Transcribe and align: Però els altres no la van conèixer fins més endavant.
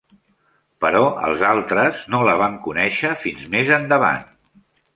Però 0.85 1.01
els 1.27 1.43
altres 1.49 2.01
no 2.15 2.23
la 2.29 2.35
van 2.41 2.57
conèixer 2.65 3.13
fins 3.27 3.47
més 3.57 3.73
endavant. 3.81 4.29